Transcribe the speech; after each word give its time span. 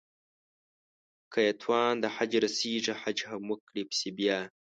که 1.31 1.39
يې 1.45 1.51
توان 1.61 1.93
د 1.99 2.05
حج 2.15 2.31
رسېږي 2.45 2.93
حج 3.01 3.17
هم 3.29 3.43
وکړي 3.51 3.81
پسې 3.89 4.09
بيا 4.17 4.39